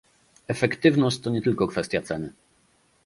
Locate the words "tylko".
1.41-1.67